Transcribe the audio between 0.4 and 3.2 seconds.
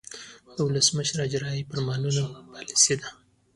د ولسمشر اجراییوي فرمانونه پالیسي ده.